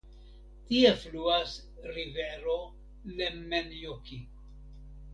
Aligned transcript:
Tie 0.69 0.93
fluas 1.01 1.53
rivero 1.99 2.57
Lemmenjoki. 3.21 4.23